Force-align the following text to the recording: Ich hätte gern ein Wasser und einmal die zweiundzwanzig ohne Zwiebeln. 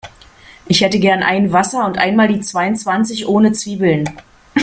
Ich 0.65 0.81
hätte 0.81 0.97
gern 0.97 1.21
ein 1.21 1.51
Wasser 1.53 1.85
und 1.85 1.99
einmal 1.99 2.27
die 2.27 2.39
zweiundzwanzig 2.39 3.27
ohne 3.27 3.51
Zwiebeln. 3.51 4.07